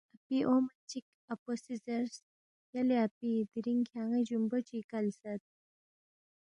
اپی 0.17 0.39
اونگما 0.47 0.75
چِک 0.89 1.05
اپو 1.33 1.51
سی 1.63 1.73
زیرس، 1.85 2.15
یلے 2.73 2.97
اپی 3.07 3.31
دِرِنگ 3.51 3.83
کھیان٘ی 3.89 4.21
جُومبو 4.27 4.57
چی 4.67 4.77
کلسید 4.91 5.41